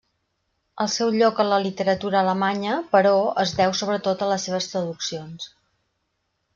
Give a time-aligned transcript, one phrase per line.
[0.85, 3.13] El seu lloc a la literatura alemanya, però,
[3.45, 5.51] es deu sobretot a les seves traduccions.